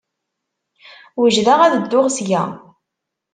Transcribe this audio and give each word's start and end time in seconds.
Wejdeɣ 1.19 1.59
ad 1.63 1.73
dduɣ 1.79 2.05
seg-a. 2.15 2.43